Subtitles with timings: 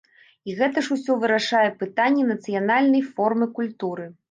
[0.51, 4.11] І гэта ж усё вырашае пытанне нацыянальнае формы культуры.